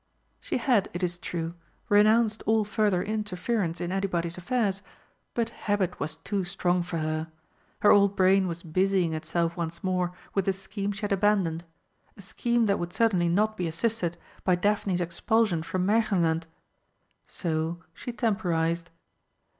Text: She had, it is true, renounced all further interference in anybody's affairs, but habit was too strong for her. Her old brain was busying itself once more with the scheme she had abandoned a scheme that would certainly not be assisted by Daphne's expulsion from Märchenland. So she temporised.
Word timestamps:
She 0.39 0.57
had, 0.57 0.89
it 0.93 1.03
is 1.03 1.19
true, 1.19 1.53
renounced 1.87 2.41
all 2.47 2.65
further 2.65 3.03
interference 3.03 3.79
in 3.79 3.91
anybody's 3.91 4.35
affairs, 4.35 4.81
but 5.35 5.49
habit 5.51 5.99
was 5.99 6.15
too 6.15 6.43
strong 6.43 6.81
for 6.81 6.97
her. 6.97 7.31
Her 7.81 7.91
old 7.91 8.15
brain 8.15 8.47
was 8.47 8.63
busying 8.63 9.13
itself 9.13 9.55
once 9.55 9.83
more 9.83 10.11
with 10.33 10.45
the 10.45 10.53
scheme 10.53 10.91
she 10.91 11.01
had 11.01 11.11
abandoned 11.11 11.65
a 12.17 12.21
scheme 12.23 12.65
that 12.65 12.79
would 12.79 12.93
certainly 12.93 13.29
not 13.29 13.55
be 13.55 13.67
assisted 13.67 14.17
by 14.43 14.55
Daphne's 14.55 15.01
expulsion 15.01 15.61
from 15.61 15.85
Märchenland. 15.85 16.45
So 17.27 17.83
she 17.93 18.11
temporised. 18.11 18.89